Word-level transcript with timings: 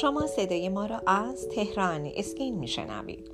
شما 0.00 0.26
صدای 0.26 0.68
ما 0.68 0.86
را 0.86 1.02
از 1.06 1.48
تهران 1.48 2.12
اسکین 2.16 2.58
میشنوید. 2.58 3.30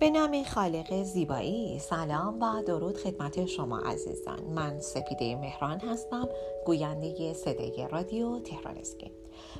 به 0.00 0.10
نام 0.10 0.42
خالق 0.42 1.02
زیبایی. 1.02 1.78
سلام 1.78 2.42
و 2.42 2.62
درود 2.62 2.96
خدمت 2.96 3.46
شما 3.46 3.78
عزیزان. 3.78 4.40
من 4.54 4.80
سپیده 4.80 5.36
مهران 5.36 5.78
هستم 5.78 6.28
گوینده 6.66 7.32
صدای 7.32 7.88
رادیو 7.90 8.38
تهران 8.38 8.76
اسکین. 8.76 9.10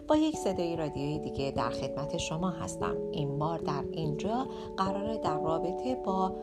با 0.08 0.16
یک 0.16 0.36
صدای 0.36 0.76
رادیوی 0.76 1.18
دیگه 1.18 1.50
در 1.50 1.70
خدمت 1.70 2.16
شما 2.16 2.50
هستم. 2.50 2.96
این 3.12 3.38
بار 3.38 3.58
در 3.58 3.84
اینجا 3.92 4.46
قراره 4.76 5.16
در 5.16 5.38
رابطه 5.38 5.94
با 5.94 6.36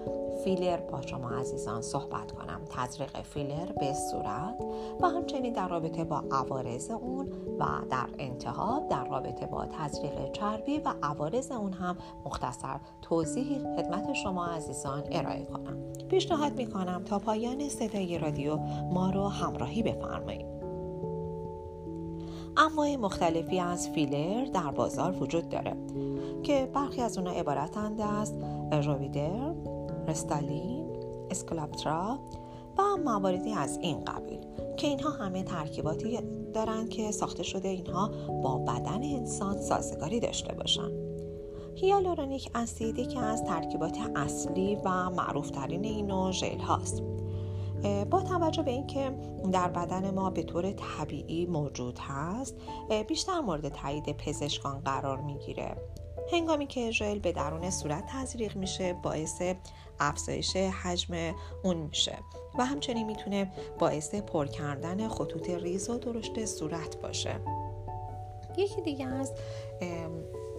فیلر 0.43 0.77
با 0.77 1.01
شما 1.01 1.29
عزیزان 1.29 1.81
صحبت 1.81 2.31
کنم. 2.31 2.61
تزریق 2.69 3.21
فیلر 3.21 3.71
به 3.71 3.93
صورت 3.93 4.65
و 5.01 5.09
همچنین 5.09 5.53
در 5.53 5.67
رابطه 5.67 6.03
با 6.03 6.23
عوارض 6.31 6.91
اون 6.91 7.27
و 7.59 7.65
در 7.89 8.09
انتها 8.19 8.87
در 8.89 9.03
رابطه 9.03 9.45
با 9.45 9.65
تزریق 9.65 10.31
چربی 10.31 10.79
و 10.79 10.93
عوارض 11.03 11.51
اون 11.51 11.73
هم 11.73 11.97
مختصر 12.25 12.79
توضیحی 13.01 13.59
خدمت 13.59 14.13
شما 14.13 14.45
عزیزان 14.45 15.03
ارائه 15.11 15.45
کنم. 15.45 15.77
پیشنهاد 16.09 16.57
می‌کنم 16.57 17.03
تا 17.03 17.19
پایان 17.19 17.69
صدای 17.69 18.17
رادیو 18.17 18.57
ما 18.93 19.09
رو 19.09 19.27
همراهی 19.27 19.83
بفرمایید. 19.83 20.45
انواع 22.57 22.95
مختلفی 22.95 23.59
از 23.59 23.89
فیلر 23.89 24.45
در 24.45 24.71
بازار 24.71 25.23
وجود 25.23 25.49
داره 25.49 25.75
که 26.43 26.69
برخی 26.73 27.01
از 27.01 27.17
اونها 27.17 27.33
عبارتند 27.33 28.01
از 28.01 28.33
رویدر، 28.87 29.53
رستالین، 30.11 30.85
اسکلاپترا 31.29 32.19
و 32.77 32.81
مواردی 33.05 33.53
از 33.53 33.77
این 33.81 34.05
قبیل 34.05 34.39
که 34.77 34.87
اینها 34.87 35.09
همه 35.09 35.43
ترکیباتی 35.43 36.19
دارند 36.53 36.89
که 36.89 37.11
ساخته 37.11 37.43
شده 37.43 37.67
اینها 37.67 38.11
با 38.43 38.57
بدن 38.57 39.03
انسان 39.03 39.61
سازگاری 39.61 40.19
داشته 40.19 40.53
باشند. 40.53 40.91
هیالورونیک 41.75 42.49
اسیدی 42.55 43.05
که 43.05 43.19
از 43.19 43.43
ترکیبات 43.43 43.97
اصلی 44.15 44.75
و 44.75 45.09
معروفترین 45.09 45.85
این 45.85 46.07
نوع 46.07 46.31
ژل 46.31 46.59
هاست 46.59 47.03
با 48.11 48.21
توجه 48.21 48.63
به 48.63 48.71
اینکه 48.71 49.11
در 49.51 49.67
بدن 49.67 50.13
ما 50.13 50.29
به 50.29 50.43
طور 50.43 50.71
طبیعی 50.71 51.45
موجود 51.45 51.99
هست 51.99 52.55
بیشتر 53.07 53.39
مورد 53.39 53.69
تایید 53.69 54.17
پزشکان 54.17 54.79
قرار 54.79 55.21
می‌گیره 55.21 55.75
هنگامی 56.31 56.67
که 56.67 56.91
ژل 56.91 57.19
به 57.19 57.31
درون 57.31 57.69
صورت 57.69 58.03
تزریق 58.07 58.55
میشه 58.55 58.93
باعث 58.93 59.41
افزایش 60.01 60.55
حجم 60.55 61.35
اون 61.63 61.77
میشه 61.77 62.17
و 62.57 62.65
همچنین 62.65 63.07
می‌تونه 63.07 63.51
باعث 63.79 64.15
پر 64.15 64.45
کردن 64.45 65.07
خطوط 65.07 65.49
ریز 65.49 65.89
و 65.89 65.97
درشت 65.97 66.45
صورت 66.45 66.97
باشه. 67.01 67.35
یکی 68.57 68.81
دیگه 68.81 69.07
از 69.07 69.33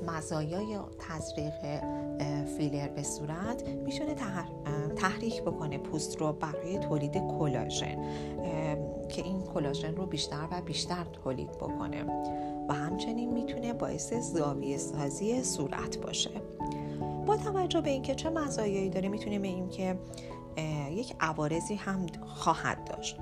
مزایای 0.07 0.79
تزریق 0.99 1.81
فیلر 2.57 2.89
به 2.89 3.03
صورت 3.03 3.69
می‌تونه 3.69 4.15
تحریک 4.97 5.43
بکنه 5.43 5.79
پوست 5.79 6.17
رو 6.17 6.33
برای 6.33 6.79
تولید 6.79 7.17
کلاژن 7.39 8.05
که 9.09 9.23
این 9.23 9.43
کلاژن 9.43 9.97
رو 9.97 10.07
بیشتر 10.07 10.49
و 10.51 10.61
بیشتر 10.61 11.05
تولید 11.05 11.51
بکنه 11.51 12.05
و 12.69 12.73
همچنین 12.73 13.33
می‌تونه 13.33 13.73
باعث 13.73 14.13
زاویه 14.13 14.79
سازی 14.79 15.45
صورت 15.45 15.99
باشه. 15.99 16.31
با 17.33 17.39
توجه 17.39 17.81
به 17.81 17.91
اینکه 17.91 18.15
چه 18.15 18.31
مزایایی 18.31 18.91
داره 18.91 19.09
می‌تونیم 19.09 19.43
بگیم 19.43 19.69
که 19.69 19.99
یک 20.91 21.15
عوارضی 21.21 21.75
هم 21.75 22.07
خواهد 22.27 22.85
داشت. 22.85 23.17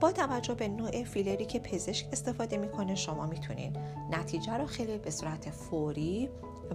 با 0.00 0.12
توجه 0.12 0.54
به 0.54 0.68
نوع 0.68 1.04
فیلری 1.04 1.46
که 1.46 1.58
پزشک 1.58 2.06
استفاده 2.12 2.56
می‌کنه 2.56 2.94
شما 2.94 3.26
می‌تونید 3.26 3.78
نتیجه 4.10 4.56
رو 4.56 4.66
خیلی 4.66 4.98
به 4.98 5.10
صورت 5.10 5.50
فوری 5.50 6.28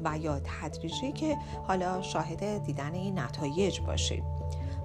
و 0.04 0.18
یا 0.18 0.42
تدریجی 0.44 1.12
که 1.12 1.38
حالا 1.68 2.02
شاهد 2.02 2.64
دیدن 2.64 2.94
این 2.94 3.20
نتایج 3.20 3.82
باشید. 3.82 4.24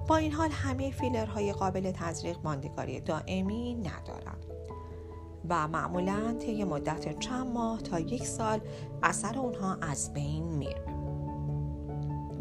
با 0.07 0.17
این 0.17 0.31
حال 0.31 0.49
همه 0.49 0.91
فیلرهای 0.91 1.53
قابل 1.53 1.91
تزریق 1.91 2.37
ماندگاری 2.43 2.99
دائمی 2.99 3.75
ندارند 3.75 4.45
و 5.49 5.67
معمولا 5.67 6.35
طی 6.39 6.63
مدت 6.63 7.19
چند 7.19 7.47
ماه 7.47 7.81
تا 7.81 7.99
یک 7.99 8.27
سال 8.27 8.59
اثر 9.03 9.39
اونها 9.39 9.77
از 9.81 10.13
بین 10.13 10.43
میره. 10.43 10.88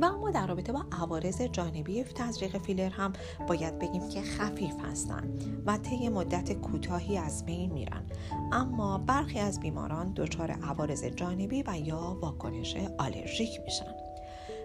و 0.01 0.05
اما 0.05 0.31
در 0.31 0.47
رابطه 0.47 0.73
با 0.73 0.85
عوارض 0.93 1.43
جانبی 1.43 2.05
تزریق 2.05 2.59
فیلر 2.59 2.89
هم 2.89 3.13
باید 3.49 3.79
بگیم 3.79 4.09
که 4.09 4.23
خفیف 4.23 4.75
هستند 4.85 5.63
و 5.67 5.79
طی 5.79 6.09
مدت 6.09 6.53
کوتاهی 6.53 7.19
از 7.19 7.45
بین 7.45 7.73
میرن. 7.73 8.07
اما 8.53 8.99
برخی 8.99 9.39
از 9.39 9.61
بیماران 9.61 10.13
دچار 10.17 10.51
عوارض 10.51 11.05
جانبی 11.05 11.63
و 11.63 11.79
یا 11.85 12.19
واکنش 12.21 12.77
آلرژیک 12.99 13.61
میشن. 13.65 13.95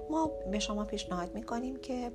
ما 0.10 0.32
به 0.52 0.60
شما 0.60 0.86
پیشنهاد 0.86 1.36
می‌کنیم 1.36 1.76
که 1.76 2.12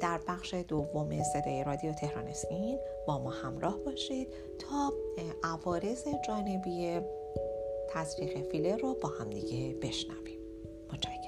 در 0.00 0.20
بخش 0.28 0.54
دوم 0.54 1.22
صدای 1.22 1.64
رادیو 1.64 1.92
تهران 1.92 2.26
اسکین 2.26 2.78
با 3.06 3.18
ما 3.18 3.30
همراه 3.30 3.78
باشید 3.78 4.28
تا 4.58 4.92
عوارض 5.44 6.08
جانبی 6.26 7.00
تزریق 7.90 8.50
فیلر 8.50 8.76
رو 8.76 8.94
با 8.94 9.08
همدیگه 9.08 9.74
بشنویم. 9.82 10.38
متشکرم. 10.92 11.27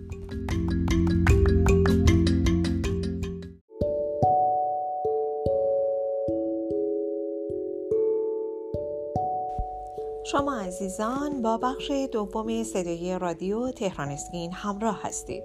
شما 10.23 10.55
عزیزان 10.55 11.41
با 11.41 11.57
بخش 11.57 11.91
دوم 12.11 12.63
صدای 12.63 13.19
رادیو 13.19 13.71
تهران 13.71 14.09
اسکین 14.09 14.53
همراه 14.53 14.99
هستید. 15.03 15.43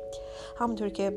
همونطور 0.56 0.88
که 0.88 1.16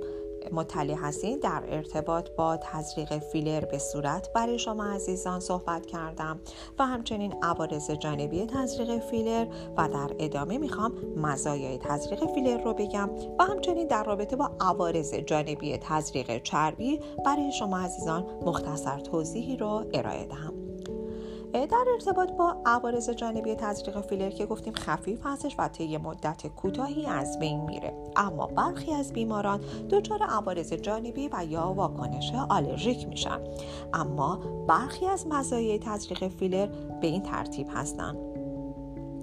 مطلع 0.52 0.94
هستید 0.94 1.40
در 1.40 1.64
ارتباط 1.68 2.30
با 2.30 2.58
تزریق 2.58 3.18
فیلر 3.18 3.66
به 3.66 3.78
صورت 3.78 4.34
برای 4.34 4.60
شما 4.60 4.86
عزیزان 4.86 5.40
صحبت 5.40 5.86
کردم 5.86 6.40
و 6.80 6.86
همچنین 6.86 7.34
عوارض 7.44 7.92
جانبی 7.92 8.46
تزریق 8.46 9.00
فیلر 9.00 9.48
و 9.78 9.88
در 9.88 10.10
ادامه 10.20 10.58
می‌خوام 10.58 10.92
مزایای 11.16 11.78
تزریق 11.78 12.34
فیلر 12.34 12.64
رو 12.64 12.74
بگم 12.74 13.10
و 13.40 13.44
همچنین 13.44 13.88
در 13.88 14.04
رابطه 14.04 14.36
با 14.36 14.52
عوارض 14.60 15.14
جانبی 15.14 15.78
تزریق 15.78 16.42
چربی 16.44 17.00
برای 17.26 17.52
شما 17.52 17.80
عزیزان 17.80 18.26
مختصر 18.46 19.00
توضیحی 19.00 19.58
رو 19.58 19.86
ارائه 19.94 20.26
دهم. 20.26 20.69
در 21.54 21.86
ارتباط 21.94 22.32
با 22.32 22.56
عوارض 22.66 23.10
جانبی 23.10 23.56
تزریق 23.56 24.02
فیلر 24.02 24.30
که 24.30 24.46
گفتیم 24.46 24.74
خفیف 24.74 25.20
هستش 25.24 25.56
و 25.60 25.68
طی 25.68 25.98
مدت 25.98 26.48
کوتاهی 26.48 27.06
از 27.06 27.40
بین 27.40 27.62
میره. 27.62 27.94
اما 28.16 28.48
برخی 28.48 28.94
از 28.94 29.14
بیماران 29.14 29.60
دچار 29.90 30.24
عوارض 30.24 30.74
جانبی 30.74 31.28
و 31.28 31.46
یا 31.50 31.74
واکنش 31.74 32.34
آلرژیک 32.50 33.08
میشن. 33.08 33.40
اما 33.94 34.40
برخی 34.68 35.06
از 35.06 35.28
مزایای 35.28 35.80
تزریق 35.80 36.28
فیلر 36.28 36.68
به 37.02 37.08
این 37.08 37.24
ترتیب 37.24 37.68
هستند 37.74 38.18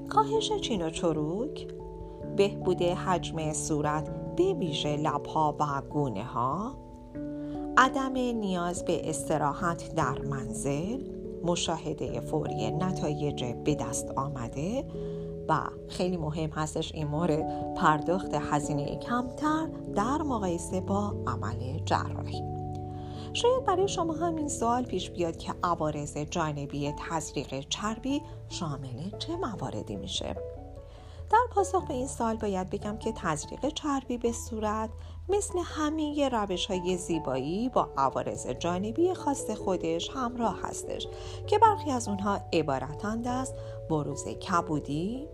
کاهش 0.08 0.52
چین 0.52 0.82
و 0.82 0.90
چروک 0.90 1.66
بهبود 2.36 2.82
حجم 2.82 3.52
صورت 3.52 4.34
به 4.36 4.52
ویژه 4.52 4.96
لبها 4.96 5.56
و 5.60 5.82
گونه 5.90 6.24
ها 6.24 6.76
عدم 7.76 8.12
نیاز 8.12 8.84
به 8.84 9.10
استراحت 9.10 9.94
در 9.94 10.18
منزل 10.18 11.15
مشاهده 11.44 12.20
فوری 12.20 12.70
نتایج 12.70 13.44
به 13.44 13.74
دست 13.74 14.10
آمده 14.16 14.84
و 15.48 15.60
خیلی 15.88 16.16
مهم 16.16 16.50
هستش 16.50 16.92
این 16.94 17.06
مورد 17.06 17.74
پرداخت 17.74 18.34
هزینه 18.34 18.96
کمتر 18.96 19.68
در 19.94 20.22
مقایسه 20.22 20.80
با 20.80 21.14
عمل 21.26 21.78
جراحی. 21.84 22.42
شاید 23.32 23.64
برای 23.64 23.88
شما 23.88 24.12
هم 24.12 24.36
این 24.36 24.48
سوال 24.48 24.84
پیش 24.84 25.10
بیاد 25.10 25.36
که 25.36 25.54
عوارض 25.62 26.16
جانبی 26.16 26.92
تزریق 26.98 27.68
چربی 27.68 28.22
شامل 28.48 29.18
چه 29.18 29.36
مواردی 29.36 29.96
میشه. 29.96 30.36
در 31.30 31.46
پاسخ 31.50 31.86
به 31.86 31.94
این 31.94 32.06
سال 32.06 32.36
باید 32.36 32.70
بگم 32.70 32.96
که 32.96 33.12
تزریق 33.12 33.68
چربی 33.68 34.18
به 34.18 34.32
صورت 34.32 34.90
مثل 35.28 35.58
همه 35.64 36.28
روش 36.28 36.66
های 36.66 36.96
زیبایی 36.96 37.68
با 37.68 37.88
عوارض 37.96 38.46
جانبی 38.46 39.14
خاص 39.14 39.50
خودش 39.50 40.10
همراه 40.10 40.60
هستش 40.62 41.08
که 41.46 41.58
برخی 41.58 41.90
از 41.90 42.08
اونها 42.08 42.40
عبارتند 42.52 43.28
از 43.28 43.54
بروز 43.90 44.28
کبودی، 44.28 45.28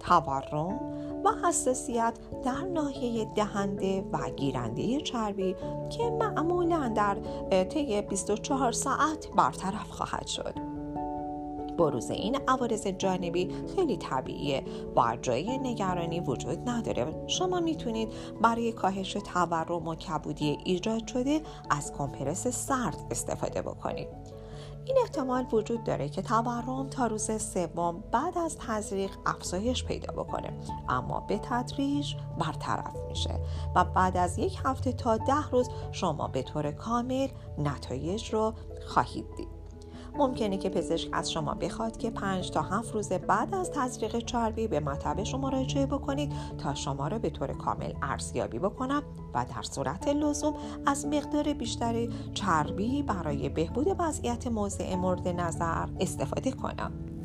تورم 0.00 0.80
و 1.24 1.46
حساسیت 1.48 2.18
در 2.44 2.60
ناحیه 2.60 3.24
دهنده 3.34 4.04
و 4.12 4.30
گیرنده 4.30 5.00
چربی 5.00 5.56
که 5.90 6.10
معمولا 6.10 6.92
در 6.96 7.16
طی 7.64 8.02
24 8.02 8.72
ساعت 8.72 9.28
برطرف 9.36 9.90
خواهد 9.90 10.26
شد. 10.26 10.75
بروز 11.76 12.10
این 12.10 12.38
عوارض 12.48 12.86
جانبی 12.86 13.48
خیلی 13.76 13.96
طبیعیه. 13.96 14.64
و 14.96 15.16
جای 15.22 15.58
نگرانی 15.58 16.20
وجود 16.20 16.68
نداره. 16.68 17.24
شما 17.26 17.60
می‌تونید 17.60 18.08
برای 18.42 18.72
کاهش 18.72 19.12
تورم 19.12 19.88
و 19.88 19.94
کبودی 19.94 20.58
ایجاد 20.64 21.06
شده 21.06 21.40
از 21.70 21.92
کمپرس 21.92 22.46
سرد 22.46 22.98
استفاده 23.10 23.62
بکنید. 23.62 24.08
این 24.86 24.96
احتمال 25.02 25.46
وجود 25.52 25.84
داره 25.84 26.08
که 26.08 26.22
تورم 26.22 26.88
تا 26.88 27.06
روز 27.06 27.42
سوم 27.42 28.04
بعد 28.12 28.38
از 28.38 28.56
تزریق 28.58 29.10
افزایش 29.26 29.84
پیدا 29.84 30.12
بکنه 30.12 30.52
اما 30.88 31.20
به 31.20 31.38
تدریج 31.38 32.14
برطرف 32.38 32.96
میشه 33.08 33.40
و 33.74 33.84
بعد 33.84 34.16
از 34.16 34.38
یک 34.38 34.58
هفته 34.64 34.92
تا 34.92 35.16
ده 35.16 35.50
روز 35.52 35.70
شما 35.92 36.28
به 36.28 36.42
طور 36.42 36.70
کامل 36.70 37.28
نتایج 37.58 38.34
رو 38.34 38.54
خواهید 38.86 39.26
دید. 39.36 39.55
ممکنه 40.18 40.58
که 40.58 40.68
پزشک 40.68 41.08
از 41.12 41.32
شما 41.32 41.54
بخواد 41.54 41.96
که 41.96 42.10
5 42.10 42.50
تا 42.50 42.62
7 42.62 42.94
روز 42.94 43.12
بعد 43.12 43.54
از 43.54 43.70
تزریق 43.70 44.18
چربی 44.18 44.68
به 44.68 44.80
مطب 44.80 45.22
شما 45.22 45.50
مراجعه 45.50 45.86
بکنید 45.86 46.32
تا 46.58 46.74
شما 46.74 47.08
را 47.08 47.18
به 47.18 47.30
طور 47.30 47.52
کامل 47.52 47.92
ارزیابی 48.02 48.58
بکنم 48.58 49.02
و 49.34 49.46
در 49.56 49.62
صورت 49.62 50.08
لزوم 50.08 50.54
از 50.86 51.06
مقدار 51.06 51.52
بیشتری 51.52 52.10
چربی 52.34 53.02
برای 53.02 53.48
بهبود 53.48 53.96
وضعیت 53.98 54.46
موضع 54.46 54.94
مورد 54.94 55.28
نظر 55.28 55.88
استفاده 56.00 56.50
کنم. 56.50 57.15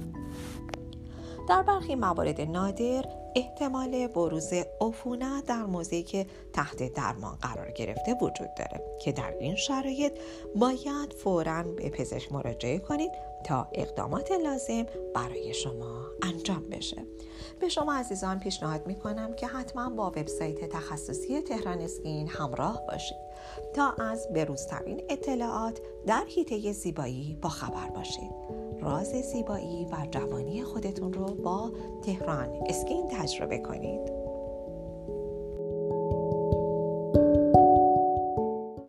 در 1.51 1.61
برخی 1.61 1.95
موارد 1.95 2.41
نادر 2.41 3.05
احتمال 3.35 4.07
بروز 4.07 4.53
عفونت 4.81 5.45
در 5.45 5.65
موضعی 5.65 6.03
که 6.03 6.25
تحت 6.53 6.93
درمان 6.93 7.35
قرار 7.35 7.71
گرفته 7.71 8.13
وجود 8.13 8.53
داره 8.57 8.83
که 9.01 9.11
در 9.11 9.33
این 9.39 9.55
شرایط 9.55 10.19
باید 10.55 11.13
فورا 11.13 11.63
به 11.63 11.89
پزشک 11.89 12.31
مراجعه 12.31 12.79
کنید 12.79 13.11
تا 13.43 13.67
اقدامات 13.73 14.31
لازم 14.31 14.85
برای 15.15 15.53
شما 15.53 16.05
انجام 16.21 16.69
بشه. 16.69 17.05
به 17.59 17.69
شما 17.69 17.93
عزیزان 17.93 18.39
پیشنهاد 18.39 18.87
می 18.87 18.95
کنم 18.95 19.33
که 19.33 19.47
حتما 19.47 19.89
با 19.89 20.09
وبسایت 20.09 20.69
تخصصی 20.69 21.41
تهران 21.41 21.81
اسکین 21.81 22.27
همراه 22.27 22.81
باشید 22.87 23.17
تا 23.73 23.91
از 23.91 24.27
بروزترین 24.33 25.03
اطلاعات 25.09 25.79
در 26.07 26.23
حیطه 26.27 26.71
زیبایی 26.71 27.37
با 27.41 27.49
خبر 27.49 27.89
باشید. 27.89 28.70
راز 28.81 29.07
زیبایی 29.07 29.85
و 29.91 30.07
جوانی 30.11 30.63
خودتون 30.63 31.13
رو 31.13 31.25
با 31.25 31.71
تهران 32.05 32.49
اسکین 32.67 33.07
تجربه 33.07 33.57
کنید. 33.57 34.20